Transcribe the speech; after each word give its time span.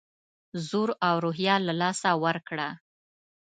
زور 0.67 0.89
او 1.07 1.15
روحیه 1.23 1.55
له 1.67 1.73
لاسه 1.81 2.09
ورکړه. 2.23 2.67